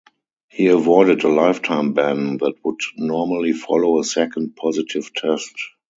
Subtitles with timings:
[0.49, 5.53] He avoided a lifetime ban that would normally follow a second positive test.